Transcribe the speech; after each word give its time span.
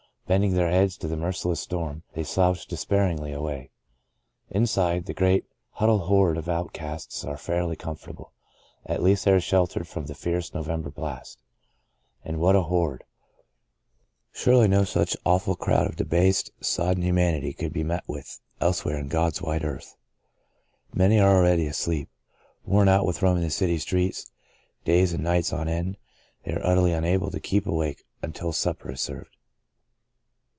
Bending 0.27 0.53
their 0.53 0.69
heads 0.71 0.95
to 0.99 1.09
the 1.09 1.17
merciless 1.17 1.59
storm, 1.59 2.03
they 2.13 2.23
slouch 2.23 2.65
despairingly 2.65 3.33
away. 3.33 3.69
Inside, 4.49 5.05
the 5.05 5.13
great, 5.13 5.43
huddled 5.71 6.03
horde 6.03 6.37
of 6.37 6.47
outcasts 6.47 7.25
are 7.25 7.35
fairly 7.35 7.75
comfortable— 7.75 8.31
at 8.85 9.03
least 9.03 9.25
they 9.25 9.31
are 9.33 9.41
sheltered 9.41 9.89
from 9.89 10.05
the 10.05 10.15
fierce 10.15 10.53
November 10.53 10.89
blast. 10.89 11.43
And 12.23 12.39
what 12.39 12.55
a 12.55 12.61
horde 12.61 13.03
I 13.03 13.07
Surely 14.31 14.69
no 14.69 14.85
such 14.85 15.17
awful 15.25 15.57
crowd 15.57 15.85
of 15.85 15.97
debased, 15.97 16.51
sodden 16.61 17.03
humanity 17.03 17.51
could 17.51 17.73
be 17.73 17.83
met 17.83 18.05
with 18.07 18.39
elsewhere 18.61 18.99
on 18.99 19.09
God's 19.09 19.41
wide 19.41 19.65
earth. 19.65 19.97
Many 20.93 21.19
are 21.19 21.35
already 21.35 21.67
asleep. 21.67 22.07
Worn 22.63 22.87
out 22.87 23.05
with 23.05 23.21
roaming 23.21 23.43
the 23.43 23.49
city 23.49 23.79
streets, 23.79 24.31
days 24.85 25.11
and 25.11 25.25
nights 25.25 25.51
on 25.51 25.67
end, 25.67 25.97
they 26.45 26.53
are 26.53 26.65
utterly 26.65 26.93
unable 26.93 27.31
to 27.31 27.39
keep 27.41 27.67
awake 27.67 28.05
The 28.21 28.29
Breaking 28.29 28.29
of 28.29 28.33
the 28.33 28.39
Bread 28.39 28.47
57 28.47 28.47
until 28.47 28.53
supper 28.53 28.91
is 28.93 29.01
served. 29.01 29.37